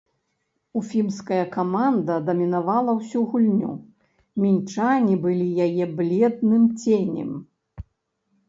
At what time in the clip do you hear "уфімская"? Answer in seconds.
0.79-1.41